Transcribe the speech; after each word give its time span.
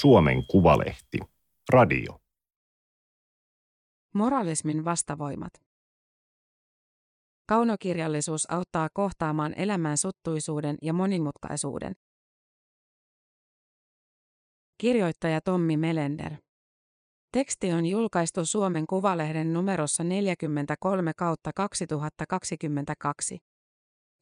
Suomen 0.00 0.46
Kuvalehti. 0.46 1.18
Radio. 1.72 2.20
Moralismin 4.14 4.84
vastavoimat. 4.84 5.52
Kaunokirjallisuus 7.48 8.50
auttaa 8.50 8.88
kohtaamaan 8.94 9.54
elämän 9.56 9.98
suttuisuuden 9.98 10.76
ja 10.82 10.92
monimutkaisuuden. 10.92 11.92
Kirjoittaja 14.78 15.40
Tommi 15.40 15.76
Melender. 15.76 16.32
Teksti 17.32 17.72
on 17.72 17.86
julkaistu 17.86 18.46
Suomen 18.46 18.86
Kuvalehden 18.86 19.52
numerossa 19.52 20.04
43 20.04 21.12
kautta 21.16 21.50
2022. 21.56 23.38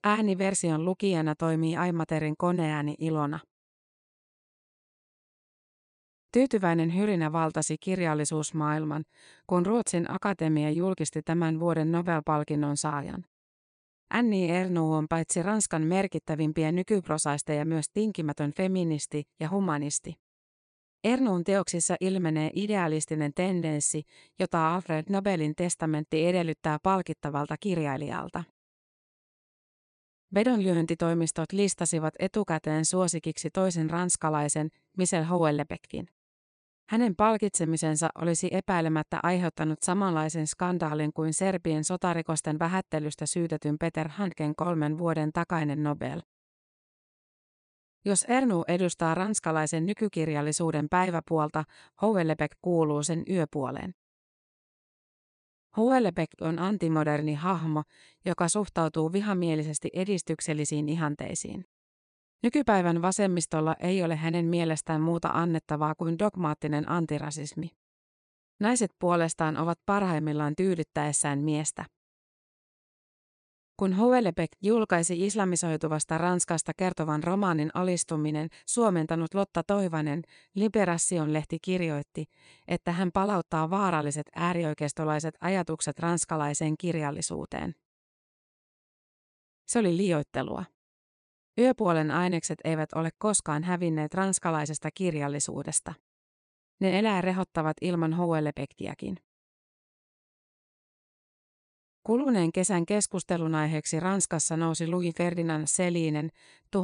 Ääniversion 0.04 0.84
lukijana 0.84 1.34
toimii 1.34 1.76
Aimaterin 1.76 2.34
koneääni 2.38 2.94
Ilona. 2.98 3.51
Tyytyväinen 6.32 6.96
hyrinä 6.96 7.32
valtasi 7.32 7.76
kirjallisuusmaailman, 7.78 9.04
kun 9.46 9.66
Ruotsin 9.66 10.10
Akatemia 10.10 10.70
julkisti 10.70 11.22
tämän 11.22 11.60
vuoden 11.60 11.92
Nobel-palkinnon 11.92 12.76
saajan. 12.76 13.24
Annie 14.10 14.60
Ernaux 14.60 14.94
on 14.94 15.06
paitsi 15.08 15.42
Ranskan 15.42 15.82
merkittävimpiä 15.82 16.72
nykyprosaisteja 16.72 17.64
myös 17.64 17.84
tinkimätön 17.92 18.52
feministi 18.56 19.22
ja 19.40 19.50
humanisti. 19.50 20.14
Ernauxn 21.04 21.44
teoksissa 21.44 21.96
ilmenee 22.00 22.50
idealistinen 22.54 23.32
tendenssi, 23.34 24.02
jota 24.38 24.74
Alfred 24.74 25.04
Nobelin 25.08 25.54
testamentti 25.56 26.26
edellyttää 26.26 26.78
palkittavalta 26.82 27.56
kirjailijalta. 27.60 28.44
Vedonlyöntitoimistot 30.34 31.52
listasivat 31.52 32.14
etukäteen 32.18 32.84
suosikiksi 32.84 33.50
toisen 33.50 33.90
ranskalaisen, 33.90 34.68
Michel 34.96 35.24
Houellebecqin. 35.24 36.06
Hänen 36.92 37.16
palkitsemisensa 37.16 38.08
olisi 38.14 38.48
epäilemättä 38.50 39.20
aiheuttanut 39.22 39.82
samanlaisen 39.82 40.46
skandaalin 40.46 41.12
kuin 41.12 41.34
Serbien 41.34 41.84
sotarikosten 41.84 42.58
vähättelystä 42.58 43.26
syytetyn 43.26 43.76
Peter 43.80 44.08
Handken 44.08 44.54
kolmen 44.56 44.98
vuoden 44.98 45.32
takainen 45.32 45.82
Nobel. 45.82 46.20
Jos 48.04 48.24
Ernu 48.24 48.64
edustaa 48.68 49.14
ranskalaisen 49.14 49.86
nykykirjallisuuden 49.86 50.88
päiväpuolta, 50.90 51.64
Houellebecq 52.02 52.56
kuuluu 52.62 53.02
sen 53.02 53.22
yöpuoleen. 53.30 53.94
Houellebecq 55.76 56.32
on 56.40 56.58
antimoderni 56.58 57.34
hahmo, 57.34 57.82
joka 58.24 58.48
suhtautuu 58.48 59.12
vihamielisesti 59.12 59.90
edistyksellisiin 59.92 60.88
ihanteisiin. 60.88 61.64
Nykypäivän 62.42 63.02
vasemmistolla 63.02 63.76
ei 63.80 64.02
ole 64.02 64.16
hänen 64.16 64.44
mielestään 64.44 65.00
muuta 65.00 65.28
annettavaa 65.28 65.94
kuin 65.94 66.18
dogmaattinen 66.18 66.88
antirasismi. 66.88 67.70
Naiset 68.60 68.90
puolestaan 68.98 69.56
ovat 69.56 69.78
parhaimmillaan 69.86 70.56
tyydyttäessään 70.56 71.38
miestä. 71.38 71.84
Kun 73.76 73.92
Houellebecq 73.92 74.52
julkaisi 74.62 75.26
islamisoituvasta 75.26 76.18
Ranskasta 76.18 76.72
kertovan 76.76 77.22
romaanin 77.22 77.70
Alistuminen, 77.74 78.48
suomentanut 78.66 79.34
Lotta 79.34 79.62
Toivanen, 79.62 80.22
Liberation-lehti 80.54 81.58
kirjoitti, 81.62 82.24
että 82.68 82.92
hän 82.92 83.10
palauttaa 83.12 83.70
vaaralliset 83.70 84.26
äärioikeistolaiset 84.34 85.34
ajatukset 85.40 85.98
ranskalaiseen 85.98 86.74
kirjallisuuteen. 86.76 87.74
Se 89.66 89.78
oli 89.78 89.96
liioittelua. 89.96 90.64
Yöpuolen 91.58 92.10
ainekset 92.10 92.58
eivät 92.64 92.92
ole 92.92 93.10
koskaan 93.18 93.64
hävinneet 93.64 94.14
ranskalaisesta 94.14 94.88
kirjallisuudesta. 94.94 95.94
Ne 96.80 96.98
elää 96.98 97.20
rehottavat 97.20 97.76
ilman 97.80 98.12
Houellebecqiäkin. 98.12 99.16
Kuluneen 102.06 102.52
kesän 102.52 102.86
keskustelun 102.86 103.54
aiheeksi 103.54 104.00
Ranskassa 104.00 104.56
nousi 104.56 104.86
Louis 104.86 105.14
Ferdinand 105.16 105.66
Selinen 105.66 106.30
1894-1961 106.76 106.80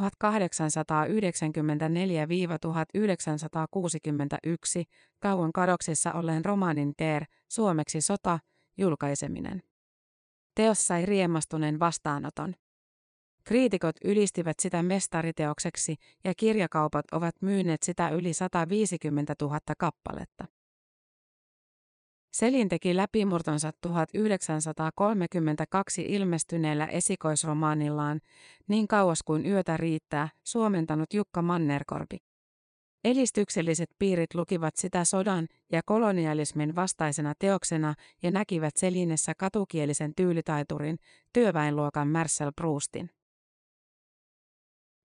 kauan 5.20 5.52
kadoksissa 5.52 6.12
olleen 6.12 6.44
romaanin 6.44 6.92
Ter, 6.96 7.24
suomeksi 7.48 8.00
sota, 8.00 8.38
julkaiseminen. 8.76 9.62
Teos 10.54 10.86
sai 10.86 11.06
riemastuneen 11.06 11.78
vastaanoton. 11.78 12.54
Kriitikot 13.48 13.96
ylistivät 14.04 14.60
sitä 14.60 14.82
mestariteokseksi 14.82 15.96
ja 16.24 16.34
kirjakaupat 16.34 17.04
ovat 17.12 17.34
myyneet 17.40 17.82
sitä 17.82 18.08
yli 18.08 18.32
150 18.32 19.34
000 19.40 19.58
kappaletta. 19.78 20.44
Selin 22.32 22.68
teki 22.68 22.96
läpimurtonsa 22.96 23.72
1932 23.80 26.04
ilmestyneellä 26.08 26.86
esikoisromaanillaan 26.86 28.20
Niin 28.68 28.88
kauas 28.88 29.22
kuin 29.22 29.46
yötä 29.46 29.76
riittää, 29.76 30.28
suomentanut 30.44 31.14
Jukka 31.14 31.42
Mannerkorpi. 31.42 32.18
Elistykselliset 33.04 33.90
piirit 33.98 34.34
lukivat 34.34 34.76
sitä 34.76 35.04
sodan 35.04 35.48
ja 35.72 35.80
kolonialismin 35.84 36.76
vastaisena 36.76 37.34
teoksena 37.38 37.94
ja 38.22 38.30
näkivät 38.30 38.76
Selinessä 38.76 39.32
katukielisen 39.38 40.14
tyylitaiturin, 40.14 40.98
työväenluokan 41.32 42.08
Marcel 42.08 42.52
Proustin. 42.56 43.10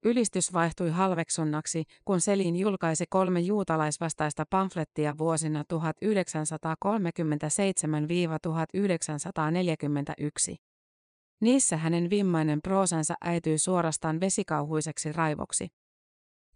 Ylistys 0.05 0.53
vaihtui 0.53 0.89
halveksunnaksi, 0.89 1.83
kun 2.05 2.21
Selin 2.21 2.55
julkaisi 2.55 3.05
kolme 3.09 3.39
juutalaisvastaista 3.39 4.45
pamflettia 4.49 5.17
vuosina 5.17 5.63
1937-1941. 5.73 5.77
Niissä 11.41 11.77
hänen 11.77 12.09
vimmainen 12.09 12.61
proosansa 12.61 13.13
äityi 13.21 13.57
suorastaan 13.57 14.19
vesikauhuiseksi 14.19 15.11
raivoksi. 15.11 15.67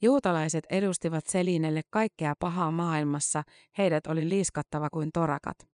Juutalaiset 0.02 0.66
edustivat 0.70 1.26
Selinelle 1.26 1.82
kaikkea 1.90 2.34
pahaa 2.40 2.72
maailmassa, 2.72 3.44
heidät 3.78 4.08
oli 4.08 4.30
liiskattava 4.30 4.90
kuin 4.90 5.10
torakat. 5.14 5.77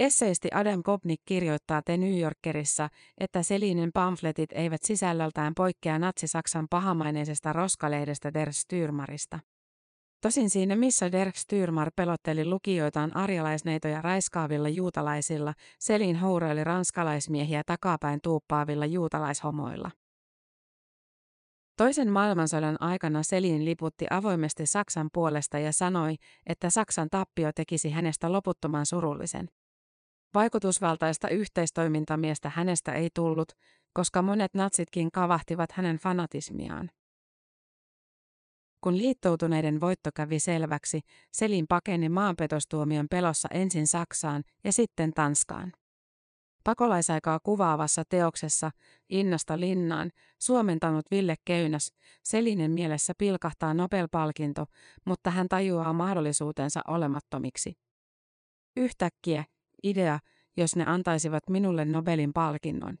Esseisti 0.00 0.48
Adam 0.54 0.82
Kopnik 0.82 1.20
kirjoittaa 1.24 1.82
The 1.82 1.96
New 1.96 2.18
Yorkerissa, 2.20 2.88
että 3.18 3.42
Selinin 3.42 3.90
pamfletit 3.94 4.52
eivät 4.52 4.82
sisällöltään 4.82 5.52
poikkea 5.56 5.98
natsi-Saksan 5.98 6.66
pahamaineisesta 6.70 7.52
roskalehdestä 7.52 8.34
Der 8.34 8.52
Styrmarista. 8.52 9.38
Tosin 10.20 10.50
siinä 10.50 10.76
missä 10.76 11.12
Der 11.12 11.30
Styrmar 11.34 11.90
pelotteli 11.96 12.44
lukijoitaan 12.44 13.16
arjalaisneitoja 13.16 14.02
raiskaavilla 14.02 14.68
juutalaisilla, 14.68 15.54
Selin 15.80 16.16
houreili 16.16 16.64
ranskalaismiehiä 16.64 17.62
takapäin 17.66 18.20
tuuppaavilla 18.22 18.86
juutalaishomoilla. 18.86 19.90
Toisen 21.76 22.12
maailmansodan 22.12 22.76
aikana 22.80 23.22
Selin 23.22 23.64
liputti 23.64 24.06
avoimesti 24.10 24.66
Saksan 24.66 25.08
puolesta 25.12 25.58
ja 25.58 25.72
sanoi, 25.72 26.14
että 26.46 26.70
Saksan 26.70 27.08
tappio 27.10 27.50
tekisi 27.54 27.90
hänestä 27.90 28.32
loputtoman 28.32 28.86
surullisen. 28.86 29.48
Vaikutusvaltaista 30.34 31.28
yhteistoimintamiestä 31.28 32.50
hänestä 32.54 32.92
ei 32.92 33.08
tullut, 33.14 33.52
koska 33.92 34.22
monet 34.22 34.54
natsitkin 34.54 35.10
kavahtivat 35.12 35.72
hänen 35.72 35.96
fanatismiaan. 35.96 36.90
Kun 38.80 38.98
liittoutuneiden 38.98 39.80
voitto 39.80 40.10
kävi 40.14 40.40
selväksi, 40.40 41.00
Selin 41.32 41.66
pakeni 41.68 42.08
maanpetostuomion 42.08 43.06
pelossa 43.10 43.48
ensin 43.54 43.86
Saksaan 43.86 44.42
ja 44.64 44.72
sitten 44.72 45.12
Tanskaan. 45.12 45.72
Pakolaisaikaa 46.64 47.40
kuvaavassa 47.42 48.02
teoksessa 48.08 48.70
Innasta 49.08 49.60
linnaan 49.60 50.10
suomentanut 50.38 51.04
Ville 51.10 51.34
Keynäs 51.44 51.92
Selinen 52.24 52.70
mielessä 52.70 53.12
pilkahtaa 53.18 53.74
Nobel-palkinto, 53.74 54.66
mutta 55.04 55.30
hän 55.30 55.48
tajuaa 55.48 55.92
mahdollisuutensa 55.92 56.80
olemattomiksi. 56.88 57.72
Yhtäkkiä 58.76 59.44
idea, 59.82 60.18
jos 60.56 60.76
ne 60.76 60.84
antaisivat 60.86 61.42
minulle 61.50 61.84
Nobelin 61.84 62.32
palkinnon. 62.32 62.98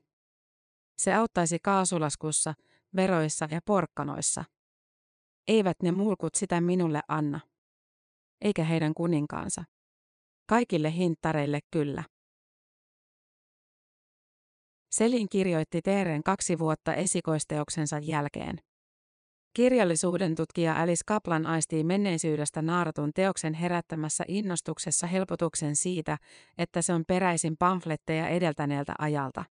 Se 0.98 1.14
auttaisi 1.14 1.58
kaasulaskussa, 1.62 2.54
veroissa 2.96 3.48
ja 3.50 3.60
porkkanoissa. 3.64 4.44
Eivät 5.48 5.76
ne 5.82 5.92
mulkut 5.92 6.34
sitä 6.34 6.60
minulle 6.60 7.00
anna. 7.08 7.40
Eikä 8.40 8.64
heidän 8.64 8.94
kuninkaansa. 8.94 9.64
Kaikille 10.46 10.92
hintareille 10.92 11.60
kyllä. 11.70 12.04
Selin 14.90 15.28
kirjoitti 15.28 15.82
Teeren 15.82 16.22
kaksi 16.22 16.58
vuotta 16.58 16.94
esikoisteoksensa 16.94 17.98
jälkeen. 17.98 18.58
Kirjallisuuden 19.54 20.34
tutkija 20.34 20.82
Alice 20.82 21.02
Kaplan 21.06 21.46
aistii 21.46 21.84
menneisyydestä 21.84 22.62
naaratun 22.62 23.10
teoksen 23.14 23.54
herättämässä 23.54 24.24
innostuksessa 24.28 25.06
helpotuksen 25.06 25.76
siitä, 25.76 26.18
että 26.58 26.82
se 26.82 26.92
on 26.92 27.04
peräisin 27.06 27.56
pamfletteja 27.56 28.28
edeltäneeltä 28.28 28.94
ajalta. 28.98 29.44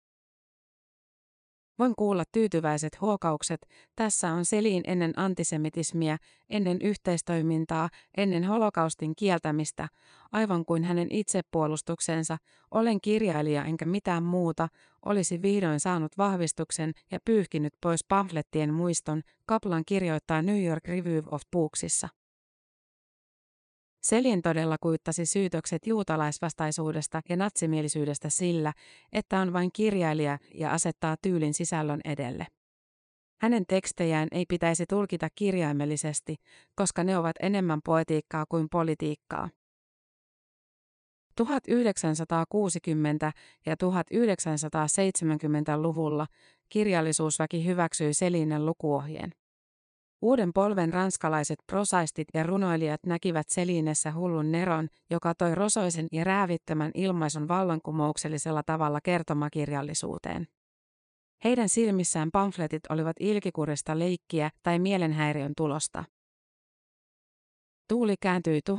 Voin 1.79 1.93
kuulla 1.97 2.23
tyytyväiset 2.31 3.01
huokaukset, 3.01 3.65
tässä 3.95 4.31
on 4.31 4.45
Selin 4.45 4.83
ennen 4.87 5.13
antisemitismiä, 5.15 6.17
ennen 6.49 6.81
yhteistoimintaa, 6.81 7.89
ennen 8.17 8.43
holokaustin 8.43 9.15
kieltämistä, 9.15 9.87
aivan 10.31 10.65
kuin 10.65 10.83
hänen 10.83 11.07
itsepuolustuksensa, 11.11 12.37
olen 12.71 13.01
kirjailija 13.01 13.65
enkä 13.65 13.85
mitään 13.85 14.23
muuta, 14.23 14.67
olisi 15.05 15.41
vihdoin 15.41 15.79
saanut 15.79 16.17
vahvistuksen 16.17 16.91
ja 17.11 17.19
pyyhkinyt 17.25 17.73
pois 17.81 18.05
pamflettien 18.07 18.73
muiston, 18.73 19.21
Kaplan 19.45 19.83
kirjoittaa 19.85 20.41
New 20.41 20.63
York 20.65 20.87
Review 20.87 21.23
of 21.31 21.41
Booksissa. 21.51 22.09
Selin 24.01 24.41
todella 24.41 24.77
kuittasi 24.81 25.25
syytökset 25.25 25.87
juutalaisvastaisuudesta 25.87 27.21
ja 27.29 27.37
natsimielisyydestä 27.37 28.29
sillä, 28.29 28.73
että 29.11 29.39
on 29.39 29.53
vain 29.53 29.69
kirjailija 29.73 30.37
ja 30.53 30.71
asettaa 30.71 31.15
tyylin 31.21 31.53
sisällön 31.53 32.01
edelle. 32.05 32.47
Hänen 33.41 33.63
tekstejään 33.67 34.27
ei 34.31 34.45
pitäisi 34.45 34.85
tulkita 34.89 35.27
kirjaimellisesti, 35.35 36.35
koska 36.75 37.03
ne 37.03 37.17
ovat 37.17 37.35
enemmän 37.39 37.79
poetiikkaa 37.85 38.45
kuin 38.49 38.67
politiikkaa. 38.71 39.49
1960- 41.41 41.43
ja 43.65 43.75
1970-luvulla 43.75 46.27
kirjallisuusväki 46.69 47.65
hyväksyi 47.65 48.13
Selinen 48.13 48.65
lukuohjeen. 48.65 49.31
Uuden 50.21 50.53
polven 50.53 50.93
ranskalaiset 50.93 51.59
prosaistit 51.67 52.27
ja 52.33 52.43
runoilijat 52.43 53.05
näkivät 53.05 53.49
Selinessä 53.49 54.11
hullun 54.11 54.51
neron, 54.51 54.87
joka 55.09 55.35
toi 55.35 55.55
rosoisen 55.55 56.07
ja 56.11 56.23
räävittömän 56.23 56.91
ilmaisun 56.93 57.47
vallankumouksellisella 57.47 58.63
tavalla 58.63 59.01
kertomakirjallisuuteen. 59.01 60.47
Heidän 61.43 61.69
silmissään 61.69 62.31
pamfletit 62.31 62.81
olivat 62.89 63.15
ilkikurista 63.19 63.99
leikkiä 63.99 64.49
tai 64.63 64.79
mielenhäiriön 64.79 65.53
tulosta. 65.57 66.03
Tuuli 67.87 68.15
kääntyi 68.21 68.59
1980- 68.69 68.75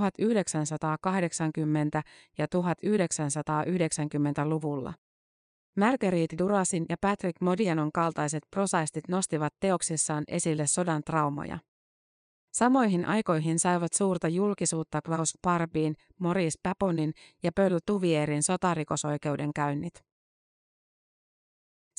ja 2.38 2.46
1990-luvulla. 2.46 4.94
Marguerite 5.76 6.38
Durasin 6.38 6.86
ja 6.88 6.96
Patrick 7.00 7.40
Modianon 7.40 7.92
kaltaiset 7.92 8.42
prosaistit 8.50 9.08
nostivat 9.08 9.54
teoksissaan 9.60 10.24
esille 10.28 10.66
sodan 10.66 11.02
traumoja. 11.06 11.58
Samoihin 12.52 13.04
aikoihin 13.04 13.58
saivat 13.58 13.92
suurta 13.92 14.28
julkisuutta 14.28 15.02
Klaus 15.02 15.38
Barbin, 15.42 15.94
Maurice 16.18 16.58
Paponin 16.62 17.12
ja 17.42 17.52
Pöl 17.52 17.78
Tuvierin 17.86 18.42
sotarikosoikeudenkäynnit. 18.42 20.09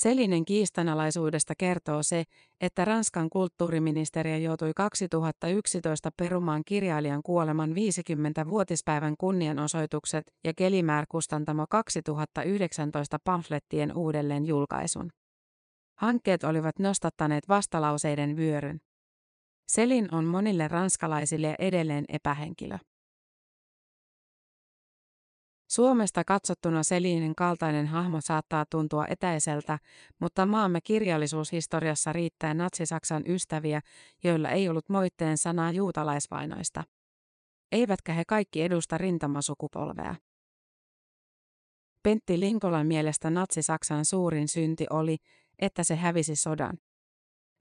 Selinen 0.01 0.45
kiistanalaisuudesta 0.45 1.53
kertoo 1.57 2.03
se, 2.03 2.24
että 2.62 2.86
Ranskan 2.86 3.30
kulttuuriministeriö 3.30 4.38
joutui 4.38 4.71
2011 4.75 6.12
perumaan 6.18 6.62
kirjailijan 6.65 7.24
kuoleman 7.24 7.69
50-vuotispäivän 7.69 9.15
kunnianosoitukset 9.18 10.33
ja 10.44 10.53
Kelimäär 10.53 11.06
kustantamo 11.09 11.65
2019 11.69 13.18
pamflettien 13.24 13.98
uudelleen 13.98 14.45
julkaisun. 14.45 15.12
Hankkeet 15.98 16.44
olivat 16.44 16.80
nostattaneet 16.80 17.50
vastalauseiden 17.50 18.38
vyöryn. 18.38 18.81
Selin 19.68 20.13
on 20.15 20.25
monille 20.25 20.68
ranskalaisille 20.68 21.56
edelleen 21.59 22.06
epähenkilö. 22.09 22.77
Suomesta 25.71 26.23
katsottuna 26.23 26.83
Selinin 26.83 27.35
kaltainen 27.35 27.88
hahmo 27.88 28.21
saattaa 28.21 28.65
tuntua 28.69 29.06
etäiseltä, 29.09 29.79
mutta 30.19 30.45
maamme 30.45 30.81
kirjallisuushistoriassa 30.81 32.13
riittää 32.13 32.53
natsi-Saksan 32.53 33.23
ystäviä, 33.27 33.81
joilla 34.23 34.50
ei 34.50 34.69
ollut 34.69 34.89
moitteen 34.89 35.38
sanaa 35.38 35.71
juutalaisvainoista. 35.71 36.83
Eivätkä 37.71 38.13
he 38.13 38.23
kaikki 38.27 38.62
edusta 38.62 38.97
rintamasukupolvea. 38.97 40.15
Pentti 42.03 42.39
Linkolan 42.39 42.88
mielestä 42.88 43.29
natsi-Saksan 43.29 44.06
suurin 44.06 44.47
synti 44.47 44.85
oli, 44.89 45.17
että 45.59 45.83
se 45.83 45.95
hävisi 45.95 46.35
sodan. 46.35 46.77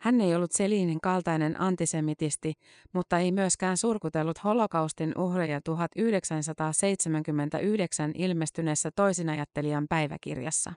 Hän 0.00 0.20
ei 0.20 0.34
ollut 0.34 0.52
Selinin 0.52 1.00
kaltainen 1.00 1.60
antisemitisti, 1.60 2.52
mutta 2.92 3.18
ei 3.18 3.32
myöskään 3.32 3.76
surkutellut 3.76 4.44
holokaustin 4.44 5.12
uhreja 5.18 5.60
1979 5.64 8.12
ilmestyneessä 8.14 8.90
toisinajattelijan 8.96 9.86
päiväkirjassa. 9.88 10.72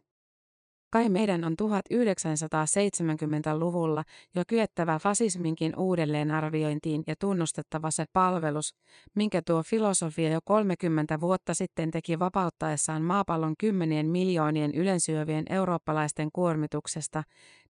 Kai 0.93 1.09
meidän 1.09 1.43
on 1.43 1.55
1970-luvulla 1.61 4.03
jo 4.35 4.43
kyettävä 4.47 4.99
fasisminkin 4.99 5.73
uudelleenarviointiin 5.77 7.03
ja 7.07 7.15
tunnustettava 7.19 7.91
se 7.91 8.05
palvelus, 8.13 8.75
minkä 9.15 9.41
tuo 9.45 9.63
filosofia 9.63 10.29
jo 10.29 10.39
30 10.45 11.19
vuotta 11.19 11.53
sitten 11.53 11.91
teki 11.91 12.19
vapauttaessaan 12.19 13.01
maapallon 13.01 13.53
kymmenien 13.59 14.05
miljoonien 14.05 14.75
ylensyövien 14.75 15.45
eurooppalaisten 15.49 16.29
kuormituksesta, 16.33 17.23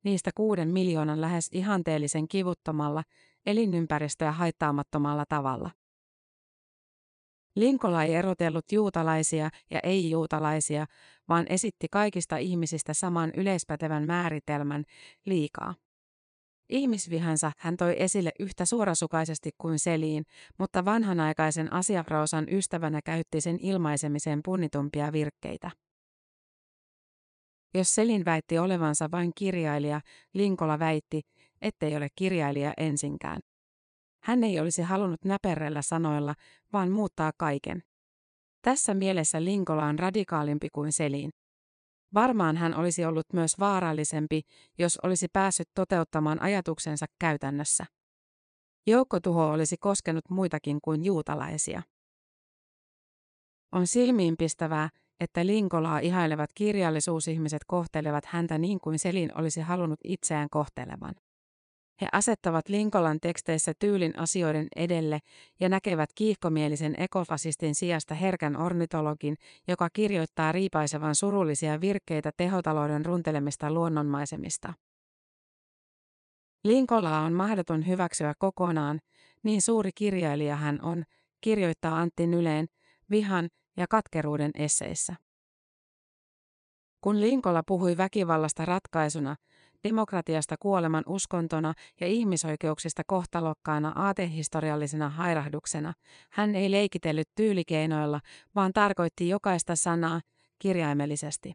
niistä 0.03 0.31
kuuden 0.35 0.69
miljoonan 0.69 1.21
lähes 1.21 1.49
ihanteellisen 1.51 2.27
kivuttomalla, 2.27 3.03
elinympäristöä 3.45 4.31
haittaamattomalla 4.31 5.25
tavalla. 5.29 5.71
Linkola 7.55 8.03
ei 8.03 8.15
erotellut 8.15 8.71
juutalaisia 8.71 9.49
ja 9.71 9.79
ei-juutalaisia, 9.83 10.85
vaan 11.29 11.45
esitti 11.49 11.87
kaikista 11.91 12.37
ihmisistä 12.37 12.93
saman 12.93 13.31
yleispätevän 13.37 14.05
määritelmän, 14.05 14.83
liikaa. 15.25 15.75
Ihmisvihansa 16.69 17.51
hän 17.57 17.77
toi 17.77 17.95
esille 17.97 18.31
yhtä 18.39 18.65
suorasukaisesti 18.65 19.51
kuin 19.57 19.79
Seliin, 19.79 20.25
mutta 20.57 20.85
vanhanaikaisen 20.85 21.73
asiaproosan 21.73 22.45
ystävänä 22.51 23.01
käytti 23.05 23.41
sen 23.41 23.59
ilmaisemiseen 23.61 24.39
punnitumpia 24.45 25.11
virkkeitä. 25.11 25.71
Jos 27.73 27.95
Selin 27.95 28.25
väitti 28.25 28.59
olevansa 28.59 29.11
vain 29.11 29.31
kirjailija, 29.35 30.01
Linkola 30.33 30.79
väitti, 30.79 31.21
ettei 31.61 31.97
ole 31.97 32.07
kirjailija 32.15 32.73
ensinkään. 32.77 33.41
Hän 34.23 34.43
ei 34.43 34.59
olisi 34.59 34.81
halunnut 34.81 35.25
näperrellä 35.25 35.81
sanoilla, 35.81 36.35
vaan 36.73 36.91
muuttaa 36.91 37.31
kaiken. 37.37 37.83
Tässä 38.61 38.93
mielessä 38.93 39.43
Linkola 39.43 39.85
on 39.85 39.99
radikaalimpi 39.99 40.69
kuin 40.69 40.91
Selin. 40.91 41.29
Varmaan 42.13 42.57
hän 42.57 42.75
olisi 42.75 43.05
ollut 43.05 43.25
myös 43.33 43.59
vaarallisempi, 43.59 44.41
jos 44.79 44.97
olisi 45.03 45.27
päässyt 45.33 45.69
toteuttamaan 45.75 46.41
ajatuksensa 46.41 47.05
käytännössä. 47.19 47.85
Joukkotuho 48.87 49.49
olisi 49.49 49.77
koskenut 49.77 50.29
muitakin 50.29 50.79
kuin 50.81 51.05
juutalaisia. 51.05 51.81
On 53.71 53.87
silmiinpistävää, 53.87 54.89
että 55.23 55.45
Linkolaa 55.45 55.99
ihailevat 55.99 56.49
kirjallisuusihmiset 56.55 57.61
kohtelevat 57.67 58.25
häntä 58.25 58.57
niin 58.57 58.79
kuin 58.79 58.99
Selin 58.99 59.37
olisi 59.37 59.61
halunnut 59.61 59.99
itseään 60.03 60.49
kohtelevan. 60.51 61.15
He 62.01 62.07
asettavat 62.11 62.69
Linkolan 62.69 63.19
teksteissä 63.21 63.73
tyylin 63.79 64.19
asioiden 64.19 64.67
edelle 64.75 65.19
ja 65.59 65.69
näkevät 65.69 66.09
kiihkomielisen 66.15 66.95
ekofasistin 66.97 67.75
sijasta 67.75 68.15
herkän 68.15 68.57
ornitologin, 68.57 69.35
joka 69.67 69.89
kirjoittaa 69.93 70.51
riipaisevan 70.51 71.15
surullisia 71.15 71.81
virkkeitä 71.81 72.31
tehotalouden 72.37 73.05
runtelemista 73.05 73.71
luonnonmaisemista. 73.71 74.73
Linkolaa 76.63 77.21
on 77.21 77.33
mahdoton 77.33 77.87
hyväksyä 77.87 78.33
kokonaan, 78.39 78.99
niin 79.43 79.61
suuri 79.61 79.89
kirjailija 79.95 80.55
hän 80.55 80.79
on, 80.81 81.03
kirjoittaa 81.41 81.99
Antti 81.99 82.27
Nyleen, 82.27 82.67
vihan 83.09 83.49
ja 83.77 83.87
katkeruuden 83.89 84.51
esseissä. 84.55 85.15
Kun 87.01 87.21
Linkola 87.21 87.63
puhui 87.67 87.97
väkivallasta 87.97 88.65
ratkaisuna, 88.65 89.35
demokratiasta 89.83 90.55
kuoleman 90.59 91.03
uskontona 91.07 91.73
ja 92.01 92.07
ihmisoikeuksista 92.07 93.01
kohtalokkaana 93.07 93.93
aatehistoriallisena 93.95 95.09
hairahduksena, 95.09 95.93
hän 96.29 96.55
ei 96.55 96.71
leikitellyt 96.71 97.29
tyylikeinoilla, 97.35 98.19
vaan 98.55 98.73
tarkoitti 98.73 99.29
jokaista 99.29 99.75
sanaa 99.75 100.21
kirjaimellisesti. 100.59 101.53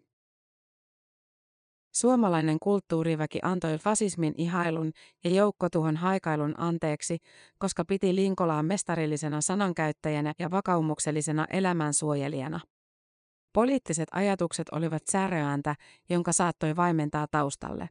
Suomalainen 1.95 2.59
kulttuuriväki 2.63 3.39
antoi 3.43 3.79
fasismin 3.79 4.35
ihailun 4.37 4.93
ja 5.25 5.31
joukkotuhon 5.31 5.97
haikailun 5.97 6.55
anteeksi, 6.59 7.19
koska 7.59 7.85
piti 7.85 8.15
Linkolaa 8.15 8.63
mestarillisena 8.63 9.41
sanankäyttäjänä 9.41 10.35
ja 10.39 10.51
vakaumuksellisena 10.51 11.47
elämänsuojelijana. 11.51 12.61
Poliittiset 13.53 14.09
ajatukset 14.13 14.69
olivat 14.73 15.03
säröäntä, 15.11 15.75
jonka 16.11 16.33
saattoi 16.33 16.77
vaimentaa 16.77 17.27
taustalle. 17.31 17.89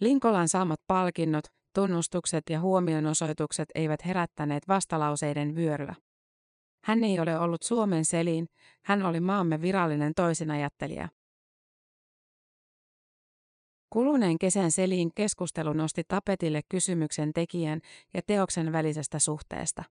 Linkolan 0.00 0.48
saamat 0.48 0.80
palkinnot, 0.86 1.44
tunnustukset 1.74 2.44
ja 2.50 2.60
huomionosoitukset 2.60 3.68
eivät 3.74 4.04
herättäneet 4.04 4.68
vastalauseiden 4.68 5.54
vyöryä. 5.54 5.94
Hän 6.84 7.04
ei 7.04 7.20
ole 7.20 7.38
ollut 7.38 7.62
Suomen 7.62 8.04
selin, 8.04 8.46
hän 8.84 9.02
oli 9.02 9.20
maamme 9.20 9.62
virallinen 9.62 10.12
toisinajattelija. 10.16 11.08
Kuluneen 13.92 14.38
kesän 14.38 14.70
Selin 14.70 15.10
keskustelu 15.14 15.72
nosti 15.72 16.02
tapetille 16.08 16.60
kysymyksen 16.68 17.32
tekijän 17.32 17.80
ja 18.14 18.22
teoksen 18.26 18.72
välisestä 18.72 19.18
suhteesta. 19.18 19.84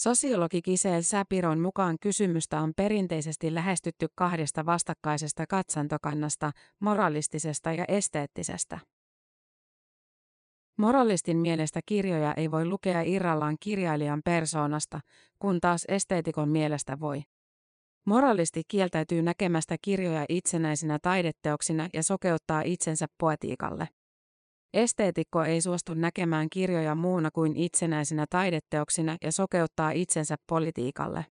Sosiologi 0.00 0.62
Giselle 0.62 1.02
Sapiron 1.02 1.60
mukaan 1.60 1.96
kysymystä 2.00 2.60
on 2.60 2.72
perinteisesti 2.76 3.54
lähestytty 3.54 4.06
kahdesta 4.14 4.66
vastakkaisesta 4.66 5.46
katsantokannasta, 5.46 6.52
moralistisesta 6.80 7.72
ja 7.72 7.84
esteettisestä. 7.88 8.78
Moralistin 10.76 11.36
mielestä 11.36 11.80
kirjoja 11.86 12.34
ei 12.34 12.50
voi 12.50 12.64
lukea 12.66 13.02
irrallaan 13.02 13.56
kirjailijan 13.60 14.20
persoonasta, 14.24 15.00
kun 15.38 15.60
taas 15.60 15.84
esteetikon 15.88 16.48
mielestä 16.48 17.00
voi. 17.00 17.22
Moralisti 18.08 18.62
kieltäytyy 18.68 19.22
näkemästä 19.22 19.76
kirjoja 19.82 20.26
itsenäisinä 20.28 20.98
taideteoksina 21.02 21.88
ja 21.92 22.02
sokeuttaa 22.02 22.62
itsensä 22.64 23.06
poetiikalle. 23.18 23.88
Esteetikko 24.74 25.42
ei 25.42 25.60
suostu 25.60 25.94
näkemään 25.94 26.50
kirjoja 26.50 26.94
muuna 26.94 27.30
kuin 27.30 27.56
itsenäisinä 27.56 28.26
taideteoksina 28.30 29.16
ja 29.22 29.32
sokeuttaa 29.32 29.90
itsensä 29.90 30.36
politiikalle. 30.46 31.26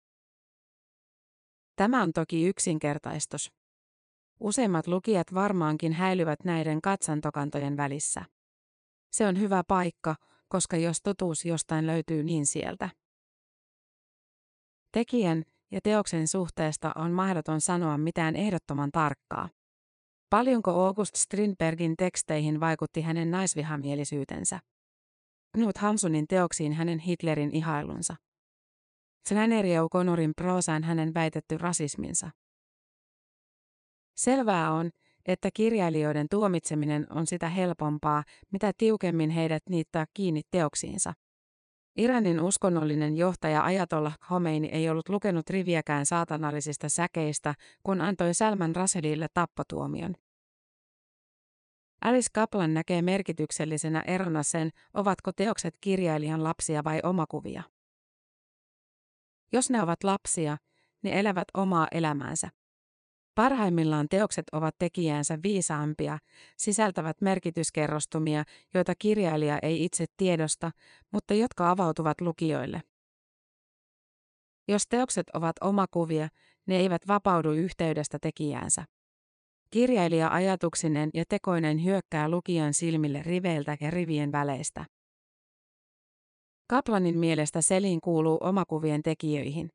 Tämä 1.76 2.02
on 2.02 2.12
toki 2.12 2.47
yksinkertaistus. 2.47 3.52
Useimmat 4.40 4.87
lukijat 4.87 5.35
varmaankin 5.35 5.92
häilyvät 5.92 6.45
näiden 6.45 6.83
katsantokantojen 6.83 7.76
välissä. 7.76 8.25
Se 9.11 9.26
on 9.26 9.40
hyvä 9.40 9.64
paikka, 9.68 10.16
koska 10.49 10.76
jos 10.76 11.02
totuus 11.02 11.45
jostain 11.45 11.87
löytyy, 11.87 12.23
niin 12.23 12.47
sieltä. 12.47 12.88
Tekijän 14.92 15.45
ja 15.70 15.80
teoksen 15.82 16.28
suhteesta 16.28 16.92
on 16.94 17.12
mahdoton 17.12 17.61
sanoa 17.61 17.99
mitään 17.99 18.37
ehdottoman 18.37 18.90
tarkkaa. 18.92 19.49
Paljonko 20.30 20.70
August 20.87 21.16
Strindbergin 21.16 21.94
teksteihin 21.96 22.61
vaikutti 22.61 23.00
hänen 23.00 23.30
naisvihamielisyytensä? 23.30 24.61
Knut 25.54 25.78
Hamsunin 25.78 26.26
teoksiin 26.28 26.73
hänen 26.73 26.99
Hitlerin 26.99 27.50
ihailunsa. 27.54 28.16
Flannery 29.28 29.68
O'Connorin 29.68 30.32
proosaan 30.37 30.85
hänen 30.85 31.14
väitetty 31.14 31.58
rasisminsa. 31.58 32.30
Selvää 34.16 34.73
on, 34.73 34.90
että 35.26 35.50
kirjailijoiden 35.54 36.26
tuomitseminen 36.30 37.06
on 37.11 37.26
sitä 37.26 37.49
helpompaa, 37.49 38.25
mitä 38.52 38.73
tiukemmin 38.78 39.30
heidät 39.30 39.62
niittää 39.68 40.06
kiinni 40.14 40.42
teoksiinsa. 40.50 41.12
Iranin 41.96 42.40
uskonnollinen 42.40 43.16
johtaja 43.16 43.64
Ajatollah 43.64 44.18
Khomeini 44.26 44.68
ei 44.68 44.88
ollut 44.88 45.08
lukenut 45.08 45.50
riviäkään 45.50 46.06
saatanallisista 46.06 46.88
säkeistä, 46.88 47.54
kun 47.82 48.00
antoi 48.00 48.34
Salman 48.34 48.76
Rasedille 48.76 49.26
tappotuomion. 49.34 50.14
Alice 52.00 52.28
Kaplan 52.32 52.74
näkee 52.74 53.02
merkityksellisenä 53.02 54.00
erona 54.06 54.42
sen, 54.42 54.70
ovatko 54.94 55.32
teokset 55.32 55.74
kirjailijan 55.80 56.44
lapsia 56.44 56.84
vai 56.84 57.00
omakuvia. 57.02 57.62
Jos 59.52 59.70
ne 59.70 59.82
ovat 59.82 60.04
lapsia, 60.04 60.56
ne 61.02 61.20
elävät 61.20 61.48
omaa 61.54 61.88
elämäänsä. 61.92 62.48
Parhaimmillaan 63.36 64.08
teokset 64.08 64.44
ovat 64.52 64.74
tekijäänsä 64.78 65.38
viisaampia, 65.42 66.18
sisältävät 66.56 67.20
merkityskerrostumia, 67.20 68.44
joita 68.74 68.92
kirjailija 68.98 69.58
ei 69.62 69.84
itse 69.84 70.04
tiedosta, 70.16 70.70
mutta 71.12 71.34
jotka 71.34 71.70
avautuvat 71.70 72.20
lukijoille. 72.20 72.82
Jos 74.68 74.86
teokset 74.88 75.26
ovat 75.34 75.56
omakuvia, 75.60 76.28
ne 76.66 76.76
eivät 76.76 77.08
vapaudu 77.08 77.52
yhteydestä 77.52 78.18
tekijäänsä. 78.18 78.84
Kirjailija 79.70 80.28
ajatuksinen 80.28 81.10
ja 81.14 81.24
tekoinen 81.28 81.84
hyökkää 81.84 82.28
lukijan 82.28 82.74
silmille 82.74 83.22
riveiltä 83.22 83.76
ja 83.80 83.90
rivien 83.90 84.32
väleistä. 84.32 84.84
Kaplanin 86.68 87.18
mielestä 87.18 87.62
Selin 87.62 88.00
kuuluu 88.00 88.38
omakuvien 88.40 89.02
tekijöihin. 89.02 89.70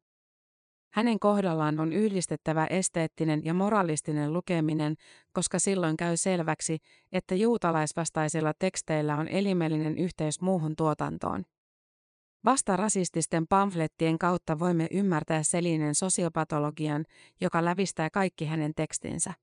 Hänen 0.94 1.20
kohdallaan 1.20 1.80
on 1.80 1.94
yhdistettävä 1.94 2.66
esteettinen 2.66 3.42
ja 3.46 3.54
moralistinen 3.54 4.34
lukeminen, 4.34 4.96
koska 5.34 5.60
silloin 5.60 5.98
käy 5.98 6.18
selväksi, 6.18 6.78
että 7.12 7.36
juutalaisvastaisilla 7.36 8.54
teksteillä 8.60 9.16
on 9.18 9.28
elimellinen 9.28 9.98
yhteys 9.98 10.42
muuhun 10.42 10.76
tuotantoon. 10.76 11.44
Vasta 12.46 12.78
rasististen 12.78 13.48
pamflettien 13.48 14.20
kautta 14.20 14.60
voimme 14.60 14.88
ymmärtää 14.92 15.44
Selinen 15.44 15.96
sosiopatologian, 15.96 17.06
joka 17.42 17.66
lävistää 17.66 18.10
kaikki 18.10 18.46
hänen 18.46 18.72
tekstinsä. 18.76 19.34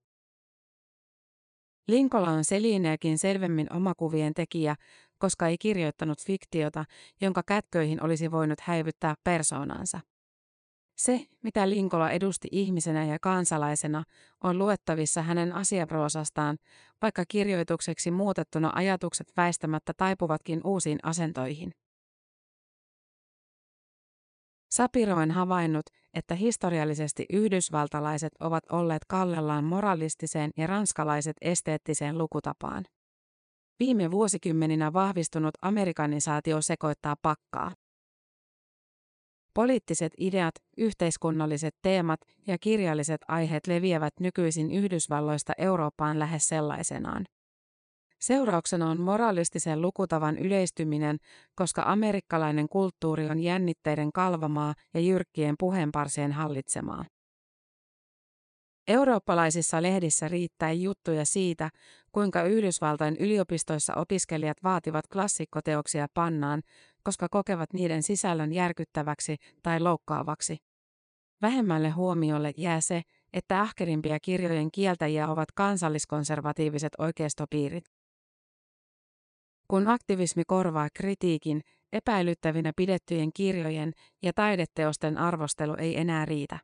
Linkola 1.89 2.31
on 2.31 2.45
Selineekin 2.45 3.19
selvemmin 3.19 3.73
omakuvien 3.73 4.35
tekijä, 4.35 4.77
koska 5.19 5.47
ei 5.47 5.59
kirjoittanut 5.59 6.23
fiktiota, 6.23 6.85
jonka 7.21 7.43
kätköihin 7.47 8.05
olisi 8.05 8.31
voinut 8.31 8.61
häivyttää 8.61 9.15
persoonansa. 9.25 10.01
Se, 10.99 11.27
mitä 11.43 11.71
Linkola 11.71 12.11
edusti 12.11 12.49
ihmisenä 12.53 13.05
ja 13.05 13.19
kansalaisena, 13.19 14.05
on 14.45 14.59
luettavissa 14.59 15.23
hänen 15.23 15.53
asiaproosastaan, 15.53 16.59
vaikka 17.03 17.25
kirjoitukseksi 17.29 18.11
muutettuna 18.11 18.73
ajatukset 18.75 19.33
väistämättä 19.37 19.93
taipuvatkin 19.97 20.61
uusiin 20.65 20.99
asentoihin. 21.03 21.73
Sapiro 24.71 25.17
on 25.17 25.31
havainnut, 25.31 25.87
että 26.15 26.35
historiallisesti 26.35 27.27
yhdysvaltalaiset 27.33 28.33
ovat 28.41 28.65
olleet 28.71 29.05
kallellaan 29.09 29.65
moralistiseen 29.65 30.51
ja 30.57 30.67
ranskalaiset 30.67 31.37
esteettiseen 31.41 32.19
lukutapaan. 32.19 32.85
Viime 33.79 34.11
vuosikymmeninä 34.11 34.93
vahvistunut 34.93 35.55
amerikanisaatio 35.63 36.61
sekoittaa 36.61 37.17
pakkaa. 37.23 37.73
Poliittiset 39.59 40.13
ideat, 40.19 40.55
yhteiskunnalliset 40.77 41.75
teemat 41.83 42.21
ja 42.47 42.59
kirjalliset 42.59 43.21
aiheet 43.29 43.67
leviävät 43.67 44.13
nykyisin 44.21 44.71
Yhdysvalloista 44.71 45.53
Eurooppaan 45.59 46.19
lähes 46.19 46.49
sellaisenaan. 46.49 47.25
Seurauksena 48.21 48.91
on 48.91 49.01
moralistisen 49.01 49.83
lukutavan 49.83 50.39
yleistyminen, 50.39 51.17
koska 51.55 51.83
amerikkalainen 51.87 52.69
kulttuuri 52.69 53.31
on 53.31 53.41
jännitteiden 53.41 54.13
kalvamaa 54.13 54.75
ja 54.95 55.01
jyrkkien 55.01 55.55
puheenparsien 55.59 56.33
hallitsemaa. 56.33 57.05
Eurooppalaisissa 58.89 59.83
lehdissä 59.83 60.29
riittää 60.29 60.73
juttuja 60.73 61.25
siitä, 61.25 61.71
kuinka 62.13 62.43
Yhdysvaltain 62.43 63.17
yliopistoissa 63.17 63.95
opiskelijat 63.95 64.57
vaativat 64.65 65.09
klassikkoteoksia 65.13 66.07
pannaan, 66.15 66.63
koska 67.09 67.29
kokevat 67.31 67.73
niiden 67.73 68.03
sisällön 68.03 68.53
järkyttäväksi 68.53 69.37
tai 69.63 69.81
loukkaavaksi. 69.81 70.57
Vähemmälle 71.43 71.91
huomiolle 71.91 72.53
jää 72.57 72.81
se, 72.81 73.03
että 73.33 73.61
ahkerimpia 73.61 74.21
kirjojen 74.21 74.71
kieltäjiä 74.71 75.29
ovat 75.29 75.53
kansalliskonservatiiviset 75.53 76.93
oikeistopiirit. 76.99 77.85
Kun 79.69 79.89
aktivismi 79.89 80.43
korvaa 80.47 80.89
kritiikin, 80.95 81.61
epäilyttävinä 81.93 82.73
pidettyjen 82.77 83.31
kirjojen 83.35 83.93
ja 84.23 84.33
taideteosten 84.33 85.19
arvostelu 85.19 85.75
ei 85.79 86.01
enää 86.01 86.25
riitä. 86.25 86.59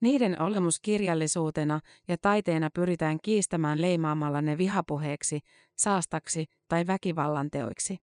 Niiden 0.00 0.42
olemus 0.42 0.80
kirjallisuutena 0.80 1.80
ja 2.08 2.16
taiteena 2.22 2.68
pyritään 2.74 3.18
kiistämään 3.22 3.80
leimaamalla 3.80 4.42
ne 4.42 4.58
vihapuheeksi, 4.58 5.40
saastaksi 5.78 6.46
tai 6.68 6.86
väkivallan 6.86 7.50
teoiksi. 7.50 8.09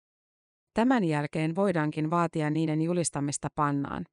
Tämän 0.73 1.03
jälkeen 1.03 1.55
voidaankin 1.55 2.09
vaatia 2.09 2.49
niiden 2.49 2.81
julistamista 2.81 3.47
pannaan. 3.55 4.05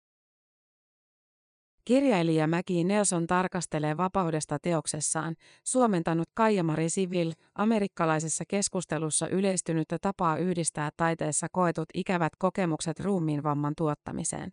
Kirjailija 1.85 2.47
Mäki 2.47 2.85
Nelson 2.85 3.27
tarkastelee 3.27 3.97
vapaudesta 3.97 4.59
teoksessaan, 4.59 5.35
suomentanut 5.65 6.29
Kaija-Mari 6.35 6.89
Sivil, 6.89 7.33
amerikkalaisessa 7.55 8.45
keskustelussa 8.49 9.29
yleistynyttä 9.29 9.99
tapaa 10.01 10.37
yhdistää 10.37 10.91
taiteessa 10.97 11.47
koetut 11.53 11.89
ikävät 11.95 12.33
kokemukset 12.39 13.01
ruumiinvamman 13.01 13.73
tuottamiseen. 13.77 14.53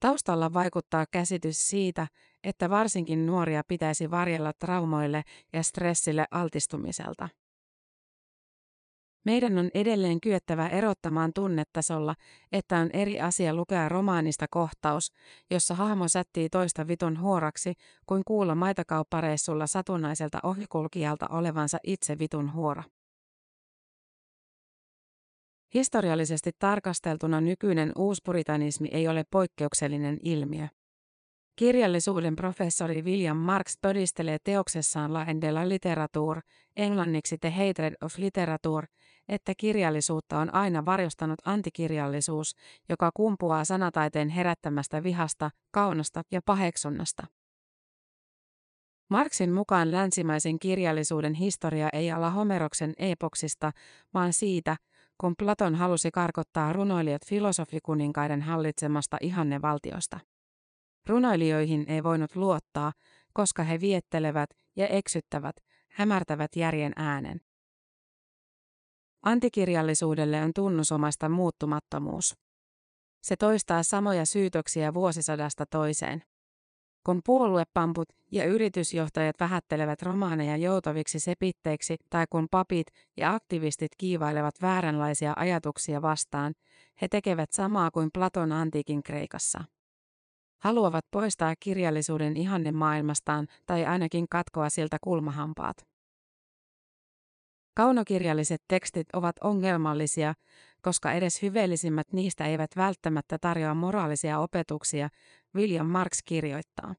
Taustalla 0.00 0.52
vaikuttaa 0.52 1.04
käsitys 1.10 1.68
siitä, 1.68 2.06
että 2.44 2.70
varsinkin 2.70 3.26
nuoria 3.26 3.62
pitäisi 3.68 4.10
varjella 4.10 4.52
traumoille 4.52 5.22
ja 5.52 5.62
stressille 5.62 6.26
altistumiselta. 6.30 7.28
Meidän 9.24 9.58
on 9.58 9.70
edelleen 9.74 10.20
kyettävä 10.20 10.68
erottamaan 10.68 11.32
tunnetasolla, 11.34 12.14
että 12.52 12.78
on 12.78 12.90
eri 12.92 13.20
asia 13.20 13.54
lukea 13.54 13.88
romaanista 13.88 14.46
kohtaus, 14.50 15.12
jossa 15.50 15.74
hahmo 15.74 16.08
sättii 16.08 16.48
toista 16.48 16.88
vitun 16.88 17.20
huoraksi, 17.20 17.74
kuin 18.06 18.22
kuulla 18.24 18.54
maitakauppareissulla 18.54 19.66
satunnaiselta 19.66 20.38
ohikulkijalta 20.42 21.28
olevansa 21.28 21.78
itse 21.84 22.18
vitun 22.18 22.52
huora. 22.52 22.82
Historiallisesti 25.74 26.50
tarkasteltuna 26.58 27.40
nykyinen 27.40 27.92
uuspuritanismi 27.98 28.88
ei 28.92 29.08
ole 29.08 29.24
poikkeuksellinen 29.30 30.18
ilmiö. 30.22 30.68
Kirjallisuuden 31.56 32.36
professori 32.36 33.02
William 33.02 33.36
Marx 33.36 33.76
todistelee 33.82 34.38
teoksessaan 34.44 35.12
La 35.12 35.26
de 35.40 35.52
la 35.52 35.68
Literature, 35.68 36.40
englanniksi 36.76 37.38
The 37.38 37.50
Hatred 37.50 37.94
of 38.02 38.18
Literature, 38.18 38.86
että 39.28 39.52
kirjallisuutta 39.56 40.38
on 40.38 40.54
aina 40.54 40.84
varjostanut 40.84 41.38
antikirjallisuus, 41.44 42.54
joka 42.88 43.10
kumpuaa 43.14 43.64
sanataiteen 43.64 44.28
herättämästä 44.28 45.02
vihasta, 45.02 45.50
kaunosta 45.70 46.22
ja 46.30 46.40
paheksunnasta. 46.44 47.26
Marxin 49.10 49.52
mukaan 49.52 49.90
länsimaisen 49.90 50.58
kirjallisuuden 50.58 51.34
historia 51.34 51.88
ei 51.92 52.12
ala 52.12 52.30
Homeroksen 52.30 52.94
epoksista, 52.98 53.72
vaan 54.14 54.32
siitä, 54.32 54.76
kun 55.18 55.34
Platon 55.38 55.74
halusi 55.74 56.10
karkottaa 56.10 56.72
runoilijat 56.72 57.26
filosofikuninkaiden 57.26 58.42
hallitsemasta 58.42 59.16
ihannevaltiosta. 59.20 60.20
Runoilijoihin 61.06 61.84
ei 61.88 62.02
voinut 62.02 62.36
luottaa, 62.36 62.92
koska 63.32 63.62
he 63.62 63.80
viettelevät 63.80 64.50
ja 64.76 64.86
eksyttävät, 64.86 65.56
hämärtävät 65.88 66.56
järjen 66.56 66.92
äänen. 66.96 67.40
Antikirjallisuudelle 69.24 70.42
on 70.42 70.50
tunnusomasta 70.54 71.28
muuttumattomuus. 71.28 72.34
Se 73.22 73.36
toistaa 73.36 73.82
samoja 73.82 74.26
syytöksiä 74.26 74.94
vuosisadasta 74.94 75.66
toiseen. 75.66 76.22
Kun 77.06 77.20
puoluepamput 77.26 78.08
ja 78.32 78.44
yritysjohtajat 78.44 79.36
vähättelevät 79.40 80.02
romaaneja 80.02 80.56
joutaviksi 80.56 81.20
sepitteiksi 81.20 81.96
tai 82.10 82.26
kun 82.30 82.46
papit 82.50 82.86
ja 83.16 83.34
aktivistit 83.34 83.90
kiivailevat 83.98 84.54
vääränlaisia 84.62 85.32
ajatuksia 85.36 86.02
vastaan, 86.02 86.54
he 87.02 87.08
tekevät 87.08 87.52
samaa 87.52 87.90
kuin 87.90 88.10
Platon 88.14 88.52
antiikin 88.52 89.02
Kreikassa. 89.02 89.64
Haluavat 90.62 91.04
poistaa 91.10 91.54
kirjallisuuden 91.60 92.36
ihanne 92.36 92.72
maailmastaan 92.72 93.46
tai 93.66 93.86
ainakin 93.86 94.26
katkoa 94.30 94.70
siltä 94.70 94.96
kulmahampaat. 95.00 95.93
Kaunokirjalliset 97.74 98.62
tekstit 98.68 99.06
ovat 99.12 99.36
ongelmallisia, 99.40 100.34
koska 100.82 101.12
edes 101.12 101.42
hyveellisimmät 101.42 102.12
niistä 102.12 102.44
eivät 102.46 102.70
välttämättä 102.76 103.38
tarjoa 103.38 103.74
moraalisia 103.74 104.38
opetuksia, 104.38 105.08
William 105.54 105.86
Marx 105.86 106.18
kirjoittaa. 106.24 106.94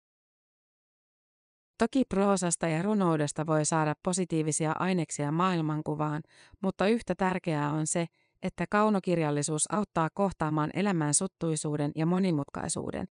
Toki 1.78 2.04
proosasta 2.10 2.68
ja 2.68 2.82
runoudesta 2.82 3.46
voi 3.46 3.66
saada 3.66 3.96
positiivisia 4.04 4.76
aineksia 4.80 5.32
maailmankuvaan, 5.32 6.22
mutta 6.62 6.88
yhtä 6.88 7.16
tärkeää 7.16 7.72
on 7.72 7.88
se, 7.88 8.06
että 8.44 8.66
kaunokirjallisuus 8.70 9.74
auttaa 9.74 10.10
kohtaamaan 10.14 10.70
elämän 10.74 11.14
suttuisuuden 11.14 11.92
ja 11.96 12.06
monimutkaisuuden. 12.06 13.08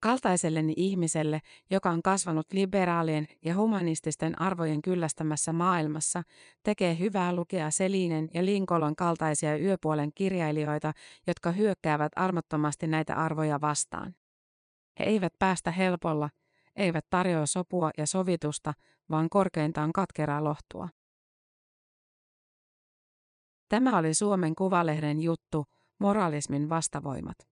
Kaltaiselleni 0.00 0.72
ihmiselle, 0.76 1.40
joka 1.70 1.90
on 1.90 2.02
kasvanut 2.02 2.52
liberaalien 2.52 3.26
ja 3.44 3.56
humanististen 3.56 4.40
arvojen 4.40 4.82
kyllästämässä 4.82 5.52
maailmassa, 5.52 6.22
tekee 6.62 6.98
hyvää 6.98 7.34
lukea 7.34 7.70
Selinen 7.70 8.28
ja 8.34 8.44
Lincoln 8.44 8.96
kaltaisia 8.96 9.56
yöpuolen 9.58 10.10
kirjailijoita, 10.14 10.92
jotka 11.26 11.50
hyökkäävät 11.52 12.12
armottomasti 12.16 12.86
näitä 12.86 13.14
arvoja 13.14 13.60
vastaan. 13.60 14.14
He 14.98 15.04
eivät 15.04 15.32
päästä 15.38 15.70
helpolla, 15.70 16.30
eivät 16.76 17.06
tarjoa 17.10 17.46
sopua 17.46 17.90
ja 17.98 18.06
sovitusta, 18.06 18.74
vaan 19.10 19.28
korkeintaan 19.28 19.92
katkeraa 19.92 20.44
lohtua. 20.44 20.88
Tämä 23.68 23.98
oli 23.98 24.14
Suomen 24.14 24.54
Kuvalehden 24.54 25.20
juttu, 25.20 25.64
moralismin 25.98 26.68
vastavoimat. 26.68 27.57